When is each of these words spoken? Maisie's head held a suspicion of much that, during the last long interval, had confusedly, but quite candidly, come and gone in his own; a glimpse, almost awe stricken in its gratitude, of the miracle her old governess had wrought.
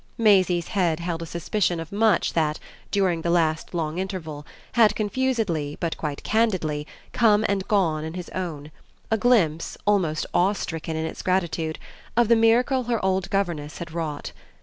Maisie's 0.17 0.69
head 0.69 0.99
held 0.99 1.21
a 1.21 1.27
suspicion 1.27 1.79
of 1.79 1.91
much 1.91 2.33
that, 2.33 2.57
during 2.89 3.21
the 3.21 3.29
last 3.29 3.71
long 3.71 3.99
interval, 3.99 4.47
had 4.71 4.95
confusedly, 4.95 5.77
but 5.79 5.95
quite 5.95 6.23
candidly, 6.23 6.87
come 7.13 7.45
and 7.47 7.67
gone 7.67 8.03
in 8.03 8.15
his 8.15 8.29
own; 8.29 8.71
a 9.11 9.17
glimpse, 9.19 9.77
almost 9.85 10.25
awe 10.33 10.53
stricken 10.53 10.95
in 10.95 11.05
its 11.05 11.21
gratitude, 11.21 11.77
of 12.17 12.29
the 12.29 12.35
miracle 12.35 12.85
her 12.85 13.05
old 13.05 13.29
governess 13.29 13.77
had 13.77 13.91
wrought. 13.91 14.31